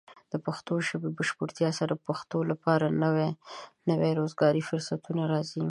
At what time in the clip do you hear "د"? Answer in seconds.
0.31-0.33, 1.11-1.15, 1.95-2.01